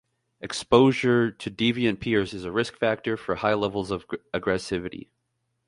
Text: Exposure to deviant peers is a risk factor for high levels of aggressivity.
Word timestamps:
Exposure 0.39 1.29
to 1.29 1.51
deviant 1.51 1.99
peers 1.99 2.33
is 2.33 2.43
a 2.43 2.51
risk 2.51 2.73
factor 2.75 3.15
for 3.15 3.35
high 3.35 3.53
levels 3.53 3.91
of 3.91 4.07
aggressivity. 4.33 5.09